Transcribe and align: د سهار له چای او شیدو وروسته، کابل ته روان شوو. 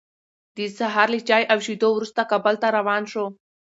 د 0.57 0.59
سهار 0.77 1.07
له 1.13 1.19
چای 1.29 1.43
او 1.51 1.59
شیدو 1.65 1.89
وروسته، 1.93 2.21
کابل 2.31 2.55
ته 2.61 2.67
روان 2.77 3.03
شوو. 3.11 3.27